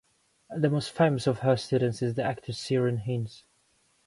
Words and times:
The 0.57 0.71
most 0.71 0.89
famous 0.89 1.27
of 1.27 1.41
her 1.41 1.55
students 1.55 2.01
is 2.01 2.15
the 2.15 2.23
actor 2.23 2.53
Ciaran 2.53 3.01
Hinds. 3.05 3.43